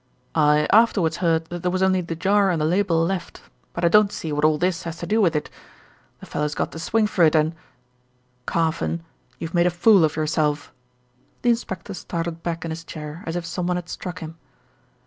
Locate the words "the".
2.01-2.15, 2.59-2.65, 6.21-6.25, 11.43-11.51